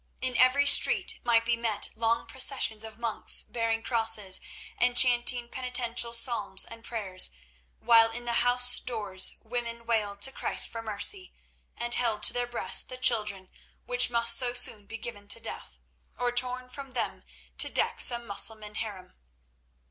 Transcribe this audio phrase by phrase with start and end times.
[0.19, 4.41] In every street might be met long processions of monks bearing crosses
[4.79, 7.29] and chanting penitential psalms and prayers,
[7.79, 11.33] while in the house doors women wailed to Christ for mercy,
[11.77, 13.51] and held to their breasts the children
[13.85, 15.77] which must so soon be given to death,
[16.17, 17.23] or torn from them
[17.59, 19.13] to deck some Mussulman harem.